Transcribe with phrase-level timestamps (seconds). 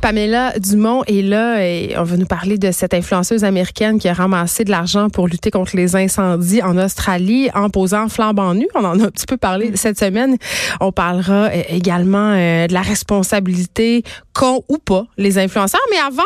[0.00, 4.14] Pamela Dumont est là et on va nous parler de cette influenceuse américaine qui a
[4.14, 8.66] ramassé de l'argent pour lutter contre les incendies en Australie en posant flambant nu.
[8.74, 10.36] On en a un petit peu parlé cette semaine.
[10.80, 15.80] On parlera euh, également euh, de la responsabilité qu'ont ou pas les influenceurs.
[15.90, 16.22] Mais avant,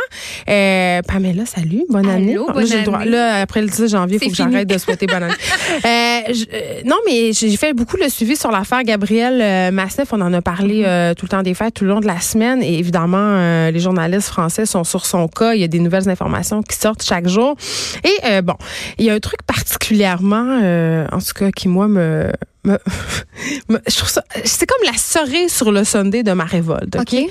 [0.48, 2.36] euh, Pamela, salut, bonne Allô, année.
[2.54, 3.10] bonne là, droit- année.
[3.10, 5.34] là, après le 10 janvier, il faut que j'arrête de souhaiter bonne année.
[5.84, 10.12] Euh, je- euh, non, mais j'ai fait beaucoup le suivi sur l'affaire Gabriel euh, Massif.
[10.12, 11.14] On en a parlé Mm-hmm.
[11.14, 12.62] tout le temps des fêtes, tout le long de la semaine.
[12.62, 13.16] Et évidemment,
[13.64, 15.54] euh, les journalistes français sont sur son cas.
[15.54, 17.56] Il y a des nouvelles informations qui sortent chaque jour.
[18.04, 18.54] Et euh, bon,
[18.98, 22.30] il y a un truc particulièrement, euh, en tout cas, qui moi me
[23.68, 27.30] je trouve ça c'est comme la cerise sur le Sunday de ma révolte ok, OK.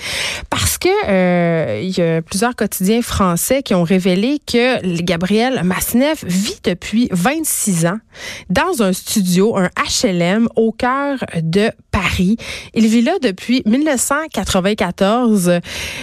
[0.50, 6.24] parce que euh, il y a plusieurs quotidiens français qui ont révélé que Gabriel Masneff
[6.26, 8.00] vit depuis 26 ans
[8.50, 12.38] dans un studio, un HLM au cœur de Paris.
[12.74, 15.50] Il vit là depuis 1994.
[15.50, 15.60] Euh,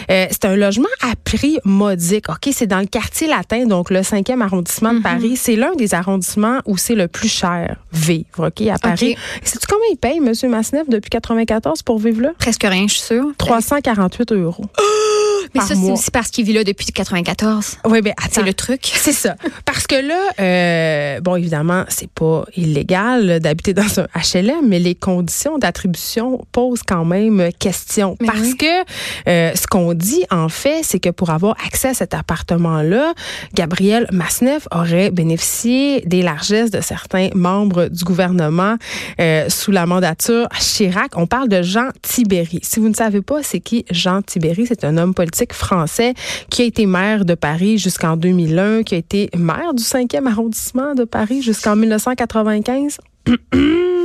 [0.07, 2.29] c'est un logement à prix modique.
[2.29, 5.37] OK, c'est dans le quartier latin, donc le 5e arrondissement de Paris.
[5.37, 9.17] C'est l'un des arrondissements où c'est le plus cher vivre, OK, à Paris.
[9.43, 10.51] Sais-tu combien il paye, M.
[10.51, 12.31] Masneff, depuis 94 pour vivre là?
[12.39, 13.27] Presque rien, je suis sûre.
[13.39, 14.65] 348 euros.
[15.55, 17.79] Mais ça, c'est aussi parce qu'il vit là depuis 94.
[17.87, 18.81] Oui, ben C'est le truc.
[18.95, 19.35] C'est ça.
[19.65, 24.95] Parce que là, euh, bon, évidemment, c'est pas illégal d'habiter dans un HLM, mais les
[24.95, 28.17] conditions d'attribution posent quand même question.
[28.21, 28.57] Mais Parce oui.
[28.57, 33.13] que euh, ce qu'on dit, en fait, c'est que pour avoir accès à cet appartement-là,
[33.55, 38.77] Gabriel Masneff aurait bénéficié des largesses de certains membres du gouvernement
[39.19, 41.17] euh, sous la mandature Chirac.
[41.17, 42.61] On parle de Jean Tibéry.
[42.63, 44.67] Si vous ne savez pas, c'est qui Jean Tibéry?
[44.67, 46.15] C'est un homme politique français
[46.51, 50.95] qui a été maire de Paris jusqu'en 2001, qui a été maire du 5e arrondissement
[50.95, 52.99] de Paris jusqu'en 1995.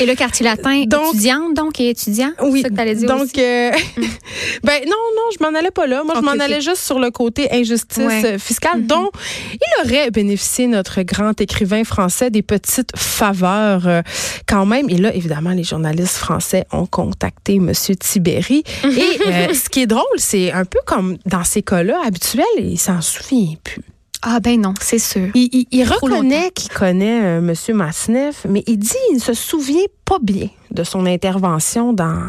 [0.00, 2.30] Et le quartier latin, Donc- étudiante, donc, et étudiant.
[2.42, 2.62] Oui.
[2.64, 3.32] C'est ça que dire Donc, aussi?
[3.40, 3.70] euh,
[4.64, 6.02] ben non, non, je m'en allais pas là.
[6.04, 8.24] Moi, je m'en allais juste sur le côté injustice Ouais.
[8.24, 8.86] euh, fiscale, Mhm.
[8.86, 9.10] dont
[9.54, 14.00] il aurait bénéficié, notre grand écrivain français, des petites faveurs euh,
[14.46, 14.88] quand même.
[14.88, 17.72] Et là, évidemment, les journalistes français ont contacté M.
[17.72, 18.62] Tibéry.
[18.84, 22.78] Et euh, ce qui est drôle, c'est un peu comme dans ces cas-là habituels, il
[22.78, 23.82] s'en souvient plus.
[24.22, 25.28] Ah, ben non, c'est sûr.
[25.34, 27.54] Il, il- il Trop reconnaît qu'il connaît euh, M.
[27.76, 32.20] Masneff, mais il dit qu'il ne se souvient pas bien de son intervention dans,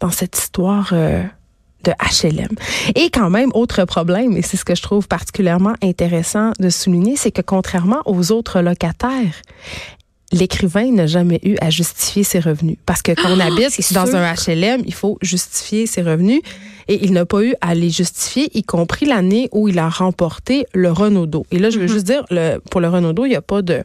[0.00, 1.22] dans cette histoire euh,
[1.84, 2.48] de HLM.
[2.96, 7.16] Et quand même, autre problème, et c'est ce que je trouve particulièrement intéressant de souligner,
[7.16, 9.34] c'est que contrairement aux autres locataires,
[10.32, 12.76] l'écrivain n'a jamais eu à justifier ses revenus.
[12.86, 14.16] Parce que quand on habite c'est dans sûr.
[14.16, 16.40] un HLM, il faut justifier ses revenus.
[16.88, 20.66] Et il n'a pas eu à les justifier, y compris l'année où il a remporté
[20.74, 21.46] le Renaudot.
[21.50, 23.82] Et là, je veux juste dire, le, pour le Renaudot, il n'y a pas de,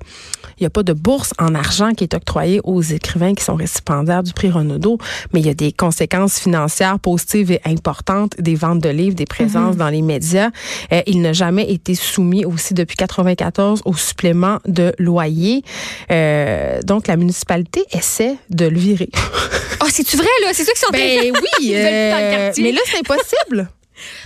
[0.59, 4.23] il a pas de bourse en argent qui est octroyée aux écrivains qui sont récipiendaires
[4.23, 4.97] du prix Renaudot,
[5.33, 9.25] mais il y a des conséquences financières positives et importantes des ventes de livres, des
[9.25, 10.49] présences dans les médias.
[10.91, 15.63] Euh, il n'a jamais été soumis aussi depuis 94 au supplément de loyer.
[16.11, 16.36] Euh,
[16.83, 19.09] donc, la municipalité essaie de le virer.
[19.79, 20.49] Ah, c'est-tu vrai, là?
[20.53, 21.31] C'est ça qui sont Ben
[21.61, 22.63] oui, euh, quartier.
[22.63, 23.69] mais là, c'est impossible.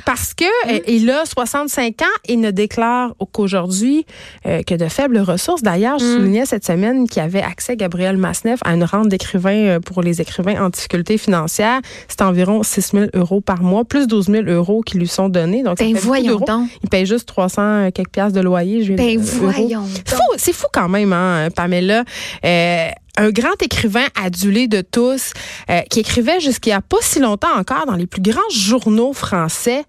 [0.06, 4.06] Parce que euh, il a 65 ans et ne déclare qu'aujourd'hui
[4.46, 5.62] euh, que de faibles ressources.
[5.62, 9.80] D'ailleurs, je soulignais cette semaine qu'il avait accès, Gabriel Masneff, à une rente d'écrivain euh,
[9.80, 11.82] pour les écrivains en difficulté financière.
[12.08, 15.64] C'est environ 6 000 euros par mois, plus 12 000 euros qui lui sont donnés.
[15.64, 16.70] Donc, Ben voyons donc.
[16.84, 18.90] Il paye juste 300 quelques piastres de loyer.
[18.96, 22.04] Ben voyons C'est fou, c'est fou quand même, hein, Pamela.
[22.46, 25.34] Euh, un grand écrivain adulé de tous,
[25.70, 29.14] euh, qui écrivait jusqu'il n'y a pas si longtemps encore dans les plus grands journaux
[29.14, 29.84] français,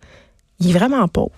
[0.61, 1.31] il est vraiment pauvre.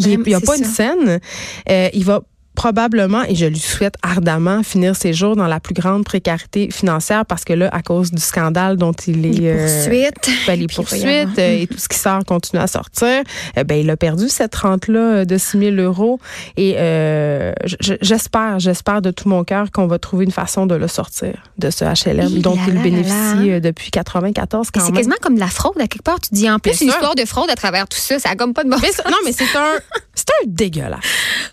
[0.00, 0.58] Il Ben, n'y a c'est pas ça.
[0.58, 1.20] une scène.
[1.68, 2.22] Euh, il va
[2.60, 7.24] probablement, et je lui souhaite ardemment, finir ses jours dans la plus grande précarité financière
[7.24, 9.30] parce que là, à cause du scandale dont il est...
[9.30, 10.30] Les euh, poursuites.
[10.46, 13.22] ben, les poursuites euh, et tout ce qui sort continue à sortir,
[13.56, 16.20] euh, ben, il a perdu cette rente-là de 6 000 euros.
[16.58, 17.54] Et euh,
[18.02, 21.70] j'espère, j'espère de tout mon cœur qu'on va trouver une façon de le sortir de
[21.70, 23.54] ce HLM dont là il là bénéficie là.
[23.54, 26.20] euh, depuis 94 Mais quand C'est quasiment comme de la fraude à quelque part.
[26.20, 26.94] Tu dis en plus Bien une sûr.
[26.94, 28.18] histoire de fraude à travers tout ça.
[28.18, 29.78] Ça a comme pas de bon Mais non, mais c'est un,
[30.14, 31.00] c'est un dégueulasse.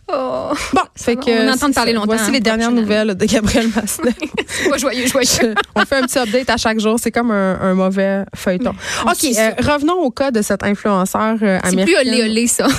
[0.09, 0.53] Oh.
[0.71, 4.13] Bon, fait va, que on entend parler longtemps, Voici les dernières nouvelles de Gabriel Massenet.
[4.47, 5.55] C'est pas joyeux, joyeux.
[5.75, 6.97] on fait un petit update à chaque jour.
[7.01, 8.73] C'est comme un, un mauvais feuilleton.
[9.05, 12.01] on OK, euh, revenons au cas de cet influenceur euh, C'est plus américain.
[12.11, 12.67] olé olé ça.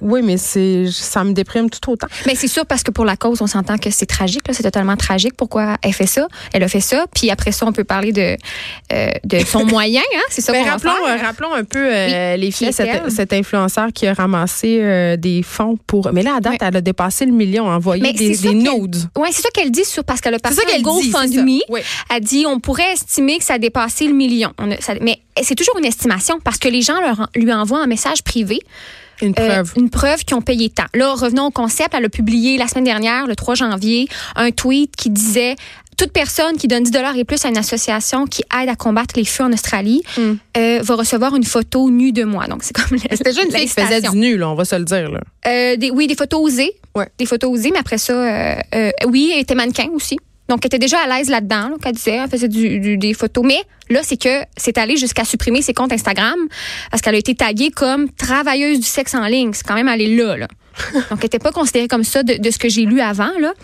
[0.00, 2.08] Oui, mais c'est ça me déprime tout autant.
[2.26, 4.46] Mais c'est sûr parce que pour la cause, on s'entend que c'est tragique.
[4.46, 4.52] là.
[4.52, 5.34] C'est totalement tragique.
[5.34, 6.26] Pourquoi elle fait ça?
[6.52, 7.06] Elle a fait ça.
[7.14, 8.36] Puis après ça, on peut parler de
[8.92, 10.02] euh, de son moyen.
[10.14, 10.20] Hein?
[10.28, 11.14] C'est ça Ben, qu'on va rappelons, faire.
[11.16, 12.74] euh, rappelons un peu euh, les faits.
[12.74, 16.12] Cet, cet influenceur qui a ramassé des fonds pour.
[16.12, 18.96] Mais là, à date, elle a dépassé le million, envoyé Mais des, des nudes.
[19.16, 20.80] Ouais, c'est ça qu'elle dit sur parce qu'elle a parti un.
[20.80, 21.60] GoFundMe.
[21.68, 21.80] Oui.
[22.14, 24.52] Elle dit on pourrait estimer que ça a dépassé le million.
[24.58, 27.80] On a- ça- mais c'est toujours une estimation parce que les gens leur- lui envoient
[27.82, 28.60] un message privé,
[29.22, 29.72] Une euh, preuve.
[29.76, 30.84] une preuve qu'ils ont payé tant.
[30.94, 31.94] Là, revenons au concept.
[31.96, 35.56] Elle a publié la semaine dernière, le 3 janvier, un tweet qui disait
[35.96, 39.14] toute personne qui donne 10 dollars et plus à une association qui aide à combattre
[39.16, 40.32] les feux en Australie Mm.
[40.56, 42.48] euh, va recevoir une photo nue de moi.
[42.48, 44.74] Donc c'est comme C'était déjà une fille qui faisait du nu, là, on va se
[44.74, 45.08] le dire.
[45.12, 45.20] Là.
[45.46, 46.72] Euh, des, oui, des photos osées.
[46.96, 47.08] Ouais.
[47.18, 50.16] Des photos osées, mais après ça, euh, euh, oui, elle était mannequin aussi.
[50.48, 53.14] Donc, elle était déjà à l'aise là-dedans, là, qu'elle disait, elle faisait du, du- des
[53.14, 53.44] photos.
[53.44, 53.58] Mais
[53.88, 56.36] là, c'est que c'est allé jusqu'à supprimer ses comptes Instagram
[56.90, 59.52] parce qu'elle a été taguée comme travailleuse du sexe en ligne.
[59.54, 60.46] C'est quand même allé là, là.
[60.94, 63.54] Donc, elle n'était pas considérée comme ça de, de ce que j'ai lu avant, là.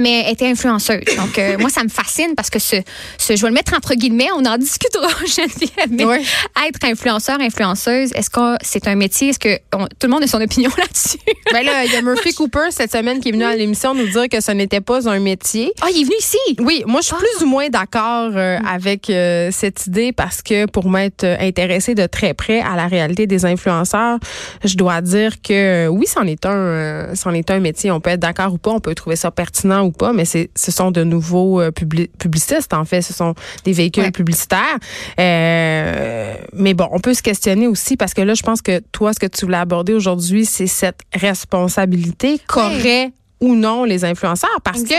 [0.00, 1.04] Mais elle était influenceuse.
[1.16, 2.76] Donc, euh, moi, ça me fascine parce que ce,
[3.18, 5.88] ce, je vais le mettre entre guillemets, on en discutera, Geneviève.
[5.90, 6.22] Mais Ouais.
[6.66, 9.28] être influenceur, influenceuse, est-ce que c'est un métier?
[9.28, 11.18] Est-ce que on- tout le monde a son opinion là-dessus?
[11.52, 14.06] Ben là, il y a Murphy Cooper cette semaine qui est venu à l'émission nous
[14.08, 15.72] dire que ce n'était pas un métier.
[15.80, 16.38] Ah, il est venu ici?
[16.58, 20.66] Oui, moi je suis plus ou moins d'accord euh, avec euh, cette idée parce que
[20.66, 24.18] pour m'être intéressée de très près à la réalité des influenceurs,
[24.64, 27.90] je dois dire que oui, c'en est un, c'en est un métier.
[27.90, 30.50] On peut être d'accord ou pas, on peut trouver ça pertinent ou pas, mais c'est,
[30.56, 33.34] ce sont de nouveaux euh, publi- publicistes en fait, ce sont
[33.64, 34.10] des véhicules Ouais.
[34.10, 34.78] publicitaires.
[35.20, 39.12] Euh, mais bon, on peut se questionner aussi parce que là, je pense que toi,
[39.12, 43.12] ce que tu voulais aborder aujourd'hui, c'est cette responsabilité qu'auraient
[43.44, 44.60] ou non les influenceurs.
[44.64, 44.94] Parce que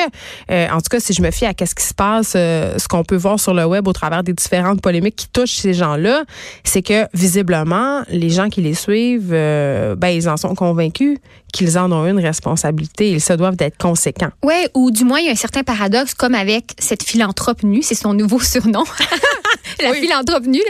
[0.52, 2.88] euh, en tout cas si je me fie à qu'est-ce qui se passe euh, ce
[2.88, 6.24] qu'on peut voir sur le web au travers des différentes polémiques qui touchent ces gens-là
[6.64, 11.18] c'est que visiblement les gens qui les suivent euh, ben ils en sont convaincus
[11.56, 13.12] qu'ils en ont une responsabilité.
[13.12, 14.32] Ils se doivent d'être conséquents.
[14.44, 17.82] Ouais, ou du moins, il y a un certain paradoxe, comme avec cette philanthrope nue,
[17.82, 18.84] c'est son nouveau surnom.
[19.82, 20.02] la Oui.
[20.02, 20.62] philanthrope nue,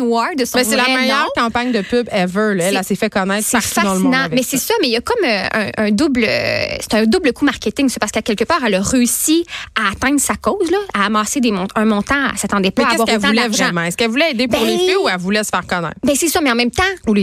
[0.00, 1.42] Ward, de son Ben, c'est la meilleure nom.
[1.44, 2.64] campagne de pub ever là.
[2.70, 4.92] elle, s'est fait connaître C'est partout dans le monde fascinant, mais c'est ça, mais il
[4.92, 8.12] y a comme euh, un, un double, euh, c'est un double coup marketing, c'est parce
[8.12, 9.44] qu'à quelque part, elle a réussi
[9.76, 12.88] à atteindre sa cause, là, à amasser des mont- un montant, elle s'attendait pas mais
[12.88, 13.82] à qu'est-ce avoir qu'elle autant voulait vraiment?
[13.82, 15.96] Est-ce qu'elle voulait aider pour Ben- les filles ou elle voulait se faire connaître?
[16.04, 16.82] Ben c'est ça, mais en même temps,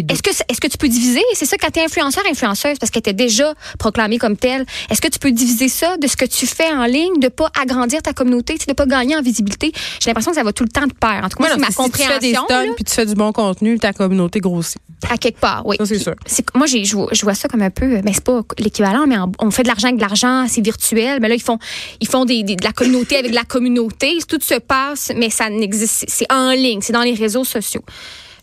[0.09, 1.21] est-ce que est-ce que tu peux diviser?
[1.33, 4.65] C'est ça quand tu es influenceur, influenceuse, parce qu'elle était déjà proclamée comme telle.
[4.89, 7.49] Est-ce que tu peux diviser ça de ce que tu fais en ligne, de pas
[7.59, 9.71] agrandir ta communauté, de pas gagner en visibilité?
[9.99, 11.21] J'ai l'impression que ça va tout le temps de pair.
[11.23, 12.41] En tout cas, c'est ma si tu fais des là,
[12.75, 14.77] puis tu fais du bon contenu ta communauté grossit
[15.09, 15.63] à quelque part.
[15.65, 15.75] Oui.
[15.79, 16.15] Ça, c'est sûr.
[16.55, 19.31] moi, je vois, je vois ça comme un peu, mais c'est pas l'équivalent, mais en-
[19.39, 21.19] on fait de l'argent avec de l'argent, c'est virtuel.
[21.21, 21.59] Mais là, ils font,
[22.01, 24.17] ils font des, des- de la communauté avec de la communauté.
[24.27, 26.05] Tout se passe, mais ça n'existe.
[26.07, 27.83] C'est en ligne, c'est dans les réseaux sociaux.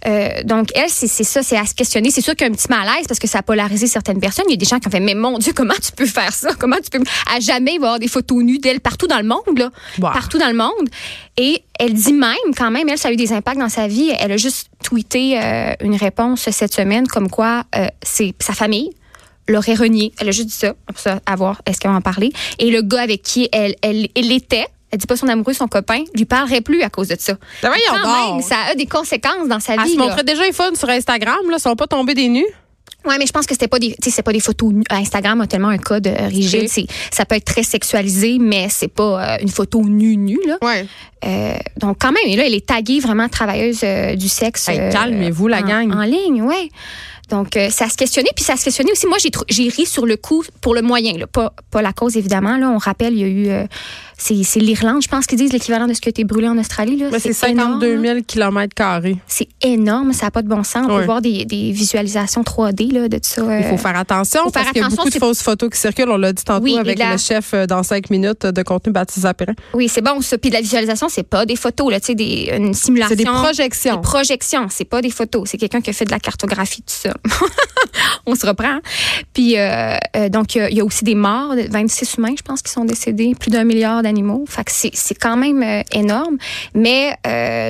[0.07, 2.11] Euh, donc, elle, c'est ça, c'est à se questionner.
[2.11, 4.45] C'est sûr qu'il y a un petit malaise parce que ça a polarisé certaines personnes.
[4.49, 6.33] Il y a des gens qui ont fait, mais mon Dieu, comment tu peux faire
[6.33, 6.51] ça?
[6.59, 7.05] Comment tu peux?
[7.35, 9.71] À jamais, il va y avoir des photos nues d'elle partout dans le monde, là.
[9.99, 10.13] Wow.
[10.13, 10.89] Partout dans le monde.
[11.37, 14.13] Et elle dit même, quand même, elle, ça a eu des impacts dans sa vie.
[14.19, 18.91] Elle a juste tweeté euh, une réponse cette semaine comme quoi euh, c'est sa famille
[19.49, 20.13] l'aurait renié.
[20.19, 20.75] Elle a juste dit ça.
[20.87, 22.33] Après ça, à voir, est-ce qu'elle va en parler?
[22.59, 25.67] Et le gars avec qui elle, elle, elle était, elle dit pas son amoureux, son
[25.69, 27.33] copain, lui parlerait plus à cause de ça.
[27.63, 28.35] Ben Quand donc.
[28.37, 29.93] même, ça a des conséquences dans sa Elle vie.
[29.95, 30.05] se là.
[30.05, 32.47] montrait déjà les fun sur Instagram, là, sont pas tombés des nus.
[33.05, 34.73] Ouais, mais je pense que c'était pas des, tu sais, c'est pas des photos.
[34.73, 34.85] nues.
[34.89, 36.69] Instagram a tellement un code euh, rigide.
[37.11, 40.57] Ça peut être très sexualisé, mais c'est pas euh, une photo nue nue là.
[40.63, 40.87] Ouais.
[41.25, 44.69] Euh, donc quand même, et là, elle est taguée vraiment travailleuse euh, du sexe.
[44.69, 45.93] Hey, euh, calmez-vous, la en- gang.
[45.93, 46.69] En ligne, ouais.
[47.31, 49.07] Donc euh, ça se questionnait, puis ça se questionnait aussi.
[49.07, 49.17] Moi,
[49.49, 52.57] j'ai ri sur le coup pour le moyen, là, pas pas la cause évidemment.
[52.57, 53.67] Là, on rappelle, il y a eu euh,
[54.19, 57.03] c'est l'Irlande, je pense qu'ils disent l'équivalent de ce qui a été brûlé en Australie
[57.19, 58.13] c'est 52 énorme, là.
[58.15, 59.17] 000 kilomètres carrés.
[59.27, 60.87] C'est énorme, ça n'a pas de bon sens.
[60.89, 63.43] On peut voir des, des visualisations 3D là, de tout ça.
[63.59, 65.81] Il faut euh, faire attention faut parce qu'il y a beaucoup de fausses photos qui
[65.81, 66.11] circulent.
[66.11, 68.93] On l'a dit tantôt Oui, avec la- le chef euh, dans 5 minutes de contenu
[68.93, 69.55] Baptiste Zapérin.
[69.75, 70.39] Oui, c'est bon ça.
[70.39, 73.17] Puis de la visualisation, c'est pas des photos là, tu sais, des une simulation.
[73.17, 73.97] C'est des projections.
[73.97, 75.49] Des projections, c'est pas des photos.
[75.51, 77.12] C'est quelqu'un qui a fait de la cartographie tout ça.
[78.27, 78.79] on se reprend.
[79.33, 82.71] Puis, euh, euh, donc, il y, a aussi des morts, 26 humains, je pense, qui
[82.71, 84.45] sont décédés, plus d'un milliard d'animaux.
[84.49, 86.37] Fait que c'est quand même euh, énorme.
[86.75, 87.17] Mais,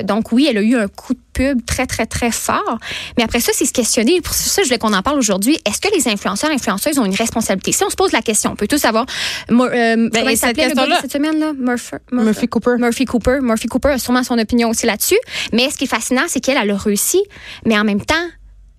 [0.03, 2.77] donc, oui, elle a eu un coup de pub très, très, très fort.
[3.17, 4.21] Mais après ça, c'est se questionner.
[4.21, 5.57] Pour ça, je voulais qu'on en parle aujourd'hui.
[5.65, 7.71] Est-ce que les influenceurs et influenceuses ont une responsabilité?
[7.71, 9.05] Si on se pose la question, on peut tous savoir.
[9.49, 10.69] ben, comment il s'appelait
[11.01, 11.53] cette semaine-là?
[11.57, 12.75] Murphy, Murphy, Cooper.
[12.77, 13.39] Murphy Cooper.
[13.41, 15.19] Murphy Cooper a sûrement son opinion aussi là-dessus.
[15.51, 17.23] Mais ce qui est fascinant, c'est qu'elle, a le réussi.
[17.65, 18.15] Mais en même temps,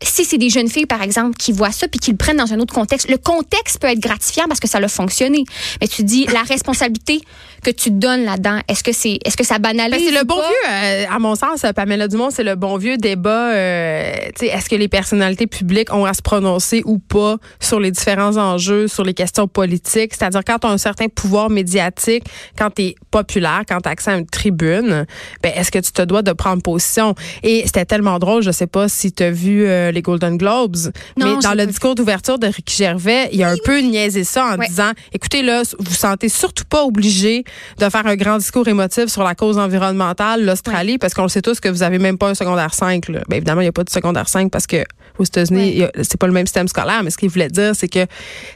[0.03, 2.53] si c'est des jeunes filles, par exemple, qui voient ça puis qui le prennent dans
[2.53, 5.45] un autre contexte, le contexte peut être gratifiant parce que ça a fonctionné.
[5.81, 7.21] Mais tu dis la responsabilité
[7.63, 10.37] que tu donnes là-dedans, est-ce que c'est est-ce que ça banalise ben, C'est le bon
[10.37, 13.53] vieux, euh, à mon sens, Pamela Dumont, c'est le bon vieux débat.
[13.55, 18.37] Euh, est-ce que les personnalités publiques ont à se prononcer ou pas sur les différents
[18.37, 20.15] enjeux, sur les questions politiques?
[20.15, 22.25] C'est-à-dire quand tu as un certain pouvoir médiatique,
[22.59, 25.07] quand tu es populaire, quand tu as accès à une tribune,
[25.43, 27.15] ben est-ce que tu te dois de prendre position?
[27.43, 30.77] Et c'était tellement drôle, je sais pas si tu as vu euh, les Golden Globes.
[31.17, 34.57] mais dans le discours d'ouverture de Ricky Gervais, il a un peu niaisé ça en
[34.57, 37.45] disant, écoutez là, vous sentez surtout pas obligé
[37.79, 41.43] de faire un grand discours émotif sur la cause environnementale, l'Australie, parce qu'on le sait
[41.43, 43.09] tous que vous avez même pas un secondaire 5.
[43.09, 43.21] Là.
[43.29, 44.85] Ben, évidemment, il n'y a pas de secondaire 5 parce que
[45.19, 48.05] aux États-Unis, c'est pas le même système scolaire, mais ce qu'il voulait dire, c'est que,
[48.05, 48.09] tu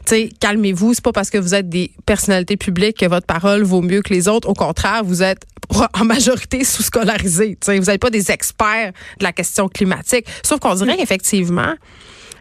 [0.06, 3.82] sais, calmez-vous, c'est pas parce que vous êtes des personnalités publiques que votre parole vaut
[3.82, 4.48] mieux que les autres.
[4.48, 5.44] Au contraire, vous êtes
[5.94, 7.58] en majorité sous-scolarisés.
[7.66, 10.26] Vous n'êtes pas des experts de la question climatique.
[10.42, 11.74] Sauf qu'on dirait qu'effectivement,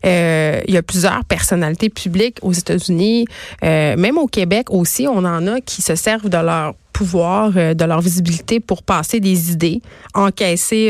[0.05, 3.25] euh, il y a plusieurs personnalités publiques aux États-Unis,
[3.63, 7.75] euh, même au Québec aussi, on en a qui se servent de leur pouvoir, euh,
[7.75, 9.81] de leur visibilité pour passer des idées,
[10.15, 10.87] encaisser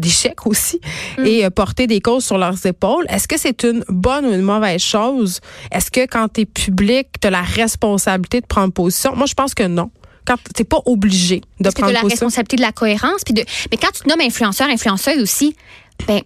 [0.00, 0.80] des chèques aussi
[1.18, 1.26] mm.
[1.26, 3.04] et porter des causes sur leurs épaules.
[3.10, 5.40] Est-ce que c'est une bonne ou une mauvaise chose?
[5.70, 9.14] Est-ce que quand tu es public, tu as la responsabilité de prendre position?
[9.14, 9.90] Moi, je pense que non
[10.26, 13.78] quand t'es pas obligé de prendre que la responsabilité de la cohérence puis de mais
[13.78, 15.56] quand tu te nommes influenceur influenceuse aussi
[16.06, 16.20] ben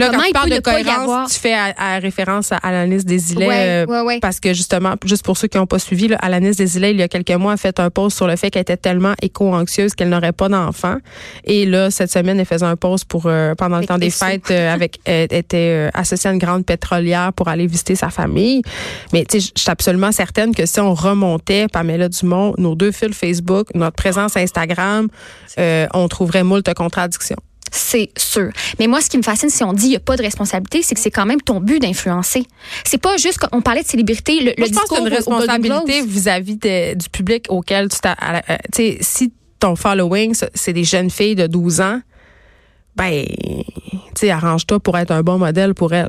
[0.00, 3.86] Là, quand tu parles de cohérence, tu fais à, référence à Alanis Desilets.
[3.86, 6.98] Euh, parce que justement, juste pour ceux qui n'ont pas suivi, là, Alanis Desilets, il
[6.98, 9.94] y a quelques mois, a fait un post sur le fait qu'elle était tellement éco-anxieuse
[9.94, 10.96] qu'elle n'aurait pas d'enfant.
[11.44, 14.50] Et là, cette semaine, elle faisait un post pour euh, pendant le temps des fêtes
[14.50, 18.62] euh, avec elle était associée à une grande pétrolière pour aller visiter sa famille.
[19.12, 22.92] Mais tu sais, je suis absolument certaine que si on remontait Pamela Dumont, nos deux
[22.92, 25.08] fils Facebook, notre présence Instagram,
[25.58, 27.36] on trouverait moult contradictions
[27.70, 28.50] c'est sûr.
[28.78, 30.82] Mais moi, ce qui me fascine, si on dit qu'il n'y a pas de responsabilité,
[30.82, 32.44] c'est que c'est quand même ton but d'influencer.
[32.84, 34.40] C'est pas juste qu'on parlait de célébrité.
[34.40, 38.14] Le, moi, je pense que une responsabilité vis-à-vis du public auquel tu t'as.
[38.22, 42.00] Euh, tu sais, si ton following, c'est des jeunes filles de 12 ans,
[42.96, 43.24] ben,
[44.18, 46.08] tu arrange-toi pour être un bon modèle pour elles.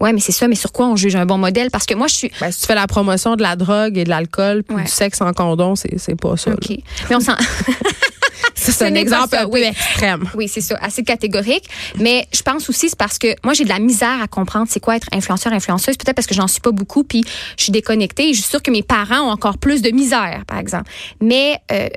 [0.00, 0.48] Oui, mais c'est ça.
[0.48, 1.70] Mais sur quoi on juge un bon modèle?
[1.70, 2.32] Parce que moi, je suis.
[2.40, 5.20] Ben, si tu fais la promotion de la drogue et de l'alcool, puis du sexe
[5.20, 6.52] en condom, c'est pas ça.
[6.52, 6.78] OK.
[7.08, 7.36] Mais on s'en.
[8.54, 10.24] c'est un exemple un peu extrême.
[10.34, 11.64] Oui, c'est ça, assez catégorique.
[11.98, 14.80] Mais je pense aussi, c'est parce que moi, j'ai de la misère à comprendre c'est
[14.80, 15.96] quoi être influenceur, influenceuse.
[15.96, 17.24] Peut-être parce que j'en suis pas beaucoup, puis
[17.56, 18.32] je suis déconnectée.
[18.32, 20.90] je suis sûre que mes parents ont encore plus de misère, par exemple.
[21.20, 21.88] Mais euh,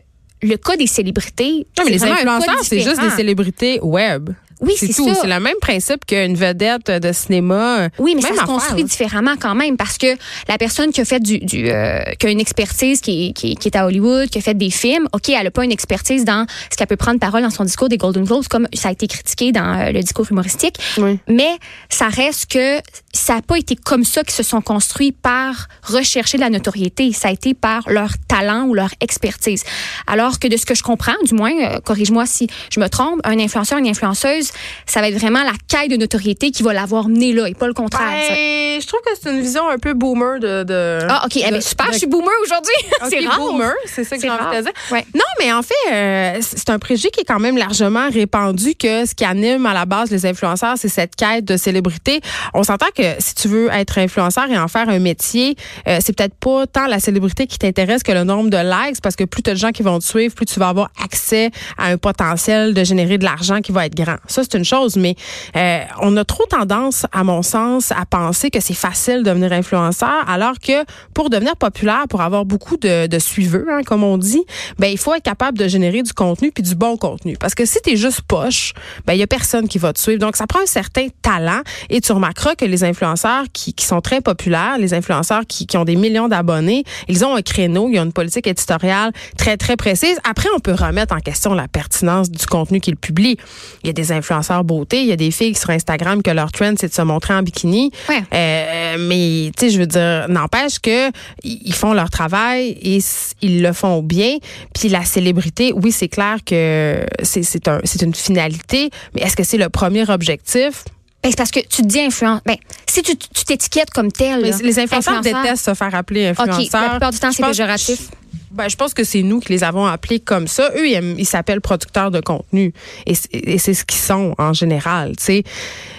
[0.42, 1.68] le cas des célébrités.
[1.78, 4.30] Non, mais les influenceurs, c'est juste des célébrités web.
[4.62, 5.10] Oui, c'est tout.
[5.14, 7.90] C'est le même principe qu'une vedette de cinéma.
[7.98, 10.08] Oui, mais ça se construit différemment quand même parce que
[10.48, 13.68] la personne qui a fait du, du euh, qui a une expertise qui, qui, qui,
[13.68, 16.46] est à Hollywood, qui a fait des films, ok, elle a pas une expertise dans
[16.72, 19.08] ce qu'elle peut prendre parole dans son discours des Golden Globes comme ça a été
[19.08, 20.76] critiqué dans euh, le discours humoristique.
[20.98, 21.20] Oui.
[21.28, 21.58] Mais
[21.90, 22.80] ça reste que
[23.14, 27.12] ça n'a pas été comme ça qu'ils se sont construits par rechercher de la notoriété.
[27.14, 29.64] Ça a été par leur talent ou leur expertise.
[30.08, 33.20] Alors que de ce que je comprends, du moins, euh, corrige-moi si je me trompe,
[33.24, 34.49] un influenceur, une influenceuse
[34.86, 37.68] ça va être vraiment la quête de notoriété qui va l'avoir mené là et pas
[37.68, 38.08] le contraire.
[38.10, 41.00] Ben, je trouve que c'est une vision un peu boomer de.
[41.10, 41.38] ah, OK.
[41.38, 42.74] Eh ben, super, je suis boomer aujourd'hui.
[43.10, 43.40] c'est rare.
[43.40, 44.72] boomer, c'est ça que j'ai envie de dire.
[44.92, 45.06] Ouais.
[45.14, 49.06] Non, mais en fait, euh, c'est un préjugé qui est quand même largement répandu que
[49.06, 52.22] ce qui anime à la base les influenceurs, c'est cette quête de célébrité.
[52.54, 55.56] On s'entend que si tu veux être influenceur et en faire un métier,
[55.88, 59.16] euh, c'est peut-être pas tant la célébrité qui t'intéresse que le nombre de likes, parce
[59.16, 61.52] que plus tu as de gens qui vont te suivre, plus tu vas avoir accès
[61.78, 64.18] à un potentiel de générer de l'argent qui va être grand.
[64.28, 65.16] Ça, c'est une chose, mais
[65.56, 69.54] euh, on a trop tendance, à mon sens, à penser que c'est facile de devenir
[69.54, 74.18] influenceur, alors que pour devenir populaire, pour avoir beaucoup de, de suiveurs, hein, comme on
[74.18, 74.44] dit,
[74.78, 77.38] ben il faut être capable de générer du contenu puis du bon contenu.
[77.38, 78.74] Parce que si tu es juste poche,
[79.06, 80.20] ben il y a personne qui va te suivre.
[80.20, 84.02] Donc ça prend un certain talent et tu remarqueras que les influenceurs qui, qui sont
[84.02, 88.00] très populaires, les influenceurs qui, qui ont des millions d'abonnés, ils ont un créneau, ils
[88.00, 90.18] ont une politique éditoriale très très précise.
[90.24, 93.38] Après on peut remettre en question la pertinence du contenu qu'ils publient.
[93.84, 94.29] Il y a des influenceurs
[94.64, 95.02] beauté.
[95.02, 97.44] Il y a des filles sur Instagram que leur trend, c'est de se montrer en
[97.44, 97.92] bikini.
[98.10, 101.12] Euh, mais, tu sais, je veux dire, n'empêche que
[101.44, 103.00] ils font leur travail et
[103.42, 104.38] ils le font bien.
[104.74, 109.58] Puis la célébrité, oui, c'est clair que c'est un, une finalité, mais est-ce que c'est
[109.58, 110.84] le premier objectif?
[111.22, 112.42] Ben, c'est parce que tu te dis influence.
[112.46, 112.56] Ben,
[112.86, 114.42] si tu t'étiquettes comme tel.
[114.42, 116.82] Mais là, les influenceurs influenceur, détestent se faire appeler OK, influenceurs.
[116.82, 118.10] la plupart du temps, c'est péjoratif.
[118.52, 120.72] Ben, je pense que c'est nous qui les avons appelés comme ça.
[120.76, 122.74] Eux, ils, s'appellent producteurs de contenu.
[123.06, 125.44] Et c'est ce qu'ils sont en général, tu sais.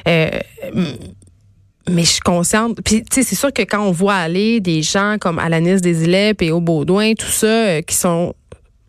[0.08, 0.30] Euh,
[1.88, 2.78] mais je suis consciente.
[2.84, 6.36] Puis, tu sais, c'est sûr que quand on voit aller des gens comme Alanis Desilets
[6.40, 8.34] et au Baudouin, tout ça, euh, qui sont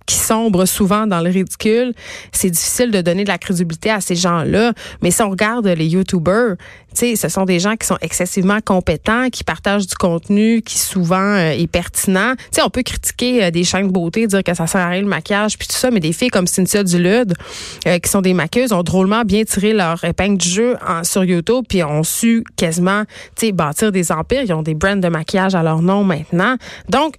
[0.06, 1.94] qui sombrent souvent dans le ridicule,
[2.32, 4.74] c'est difficile de donner de la crédibilité à ces gens-là.
[5.02, 6.56] Mais si on regarde les YouTubers,
[6.94, 11.52] ce sont des gens qui sont excessivement compétents, qui partagent du contenu qui souvent euh,
[11.52, 12.34] est pertinent.
[12.52, 15.02] Sais, on peut critiquer euh, des chaînes de beauté, dire que ça sert à rien
[15.02, 17.34] le maquillage puis tout ça, mais des filles comme Cynthia Dulude,
[17.88, 21.66] euh, qui sont des maquilleuses, ont drôlement bien tiré leur épingle du jeu sur YouTube
[21.68, 23.04] puis ont su quasiment,
[23.54, 24.44] bâtir des empires.
[24.44, 26.56] Ils ont des brands de maquillage à leur nom maintenant.
[26.90, 27.16] Donc,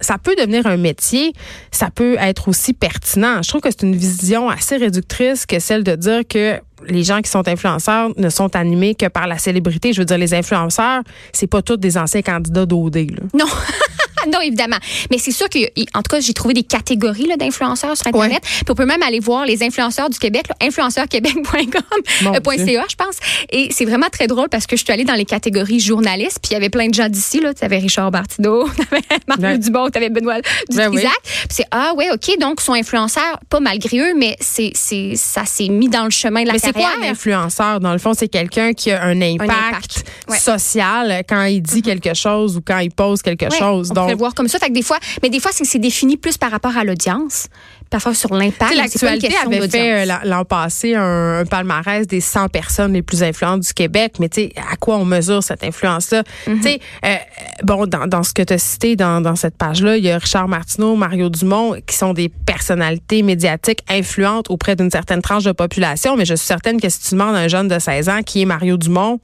[0.00, 1.32] ça peut devenir un métier,
[1.70, 3.42] ça peut être aussi pertinent.
[3.42, 7.20] Je trouve que c'est une vision assez réductrice que celle de dire que les gens
[7.20, 9.92] qui sont influenceurs ne sont animés que par la célébrité.
[9.92, 13.06] Je veux dire, les influenceurs, c'est pas tous des anciens candidats d'OD.
[13.34, 13.46] Non.
[14.32, 14.76] non, évidemment.
[15.10, 15.58] Mais c'est sûr que,
[15.96, 18.40] en tout cas, j'ai trouvé des catégories là, d'influenceurs sur Internet.
[18.42, 21.82] Puis on peut même aller voir les influenceurs du Québec, influenceurquebec.com,
[22.26, 23.16] euh, je pense.
[23.50, 26.50] Et c'est vraiment très drôle parce que je suis allée dans les catégories journalistes, puis
[26.50, 27.40] il y avait plein de gens d'ici.
[27.40, 29.58] Tu avais Richard Bartineau, t'avais Mario Ouais.
[29.58, 30.92] Dubon, t'avais Benoît Ben Dutrisac.
[30.92, 31.30] oui.
[31.48, 35.44] Puis c'est, ah ouais, OK, donc sont influenceurs, pas malgré eux, mais c'est, c'est, ça
[35.46, 37.80] s'est mis dans le chemin de la Mais c'est quoi un influenceur?
[37.80, 40.36] Dans le fond, c'est quelqu'un qui a un impact, impact, ouais.
[40.36, 40.40] Mm-hmm.
[40.40, 43.90] social quand il dit quelque chose ou quand il pose quelque Ouais, chose.
[43.90, 44.58] on Donc, le voir comme ça.
[44.58, 47.46] Fait que des fois, mais des fois, c'est défini plus par rapport à l'audience,
[47.90, 48.74] parfois sur l'impact.
[48.76, 53.60] L'actualité avait fait euh, l'an- passé un, un palmarès des 100 personnes les plus influentes
[53.60, 56.22] du Québec, mais tu sais, à quoi on mesure cette influence-là?
[56.46, 56.56] Mm-hmm.
[56.56, 57.16] Tu sais, euh,
[57.62, 60.18] bon, dans, dans ce que tu as cité dans, dans cette page-là, il y a
[60.18, 65.52] Richard Martineau, Mario Dumont, qui sont des personnalités médiatiques influentes auprès d'une certaine tranche de
[65.52, 68.22] population, mais je suis certaine que si tu demandes à un jeune de 16 ans
[68.24, 69.20] qui est Mario Dumont,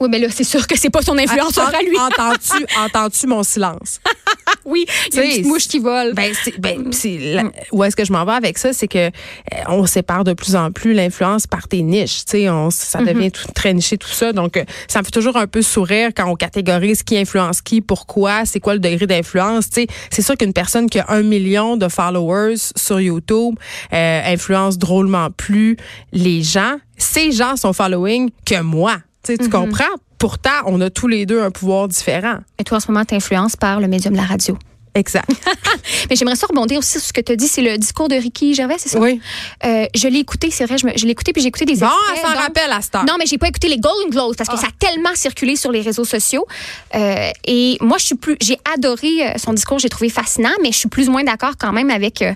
[0.00, 1.98] Oui, mais là, c'est sûr que c'est pas son influenceur à lui.
[1.98, 4.00] entends-tu entends-tu mon silence?
[4.64, 6.14] oui, il y a une petite mouche qui vole.
[6.14, 8.98] Ben, c'est, ben, c'est la- où est-ce que je m'en vais avec ça, c'est que
[9.08, 9.10] euh,
[9.68, 12.24] on sépare de plus en plus l'influence par tes niches.
[12.24, 14.32] Tu sais, on, ça devient tout, très niché tout ça.
[14.32, 17.80] Donc, euh, ça me fait toujours un peu sourire quand on catégorise qui influence qui,
[17.80, 19.68] pourquoi, c'est quoi le degré d'influence.
[19.70, 23.56] Tu sais, c'est sûr qu'une personne qui a un million de followers sur YouTube
[23.92, 25.76] euh, influence drôlement plus
[26.12, 26.76] les gens.
[26.96, 28.96] Ces gens sont following que moi.
[29.22, 29.84] Tu tu comprends?
[30.18, 32.38] Pourtant, on a tous les deux un pouvoir différent.
[32.58, 34.58] Et toi, en ce moment, t'influences par le médium de la radio.
[34.98, 35.28] Exact.
[36.10, 38.14] Mais j'aimerais ça rebondir aussi sur ce que tu as dit, c'est le discours de
[38.16, 38.98] Ricky Gervais, c'est ça?
[38.98, 39.20] Oui.
[39.64, 41.76] Euh, je l'ai écouté, c'est vrai, je, me- je l'ai écouté puis j'ai écouté des
[41.76, 43.04] Bon, elle s'en rappelle à cette heure.
[43.04, 44.60] Non, mais j'ai pas écouté les Golden Globes parce que Ah.
[44.60, 46.46] ça a tellement circulé sur les réseaux sociaux.
[46.94, 50.72] Euh, et moi, je suis plus, j'ai adoré euh, son discours, j'ai trouvé fascinant, mais
[50.72, 52.32] je suis plus ou moins d'accord quand même avec euh,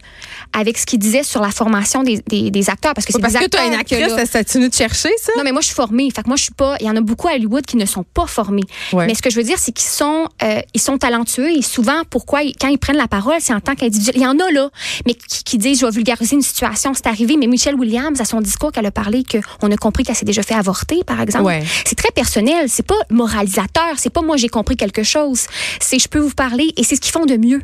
[0.53, 3.33] avec ce qu'il disait sur la formation des, des, des acteurs parce que c'est Parce
[3.33, 5.33] des que tu as acteurs une actrice, ça tu venu te chercher, ça?
[5.37, 6.09] non, mais moi, je suis formée.
[6.15, 6.77] Fait que moi, je suis pas.
[6.81, 8.63] Il y en a beaucoup à Hollywood qui ne sont pas formés.
[8.93, 9.07] Ouais.
[9.07, 10.29] Mais ce que je veux dire, c'est qu'ils sont,
[10.75, 14.17] ils sont talentueux et souvent, pourquoi, quand ils prennent la parole, c'est en tant qu'individuel.
[14.17, 14.71] Il y en a là,
[15.07, 17.37] mais qui, qui disent, je vais vulgariser une situation, c'est arrivé.
[17.37, 20.43] Mais Michelle Williams, à son discours, qu'elle a parlé qu'on a compris qu'elle s'est déjà
[20.43, 21.45] fait avorter, par exemple.
[21.45, 21.63] Ouais.
[21.85, 22.69] C'est très personnel.
[22.69, 23.95] C'est pas moralisateur.
[23.97, 25.47] C'est pas moi, j'ai compris quelque chose.
[25.81, 27.63] C'est je peux vous parler et c'est ce qu'ils font de mieux.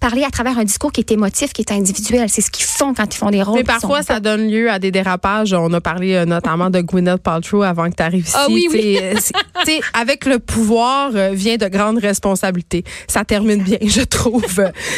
[0.00, 2.28] Parler à travers un discours qui est émotif, qui est individuel.
[2.28, 3.58] C'est ce qu'ils font quand ils font des rôles.
[3.58, 5.52] Mais parfois, ça donne lieu à des dérapages.
[5.52, 8.36] On a parlé euh, notamment de Gwyneth Paltrow avant que tu arrives ici.
[8.36, 8.98] Ah oui, oui.
[9.16, 12.84] T'sais, euh, t'sais, avec le pouvoir euh, vient de grandes responsabilités.
[13.08, 14.44] Ça termine bien, je trouve,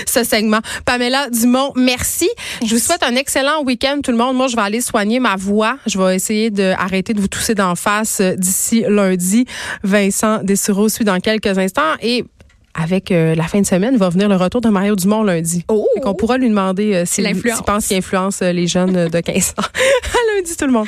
[0.07, 0.61] ce segment.
[0.85, 2.29] Pamela Dumont, merci.
[2.65, 4.37] Je vous souhaite un excellent week-end, tout le monde.
[4.37, 5.77] Moi, je vais aller soigner ma voix.
[5.87, 9.47] Je vais essayer d'arrêter de vous tousser d'en face d'ici lundi.
[9.83, 11.95] Vincent Dessureau suit dans quelques instants.
[12.01, 12.25] Et
[12.77, 15.65] avec euh, la fin de semaine, va venir le retour de Mario Dumont lundi.
[15.69, 15.87] Oh!
[16.03, 17.25] Qu'on pourra lui demander euh, s'il
[17.65, 19.63] pense qu'il influence euh, les jeunes de 15 ans.
[19.63, 20.87] à lundi, tout le monde.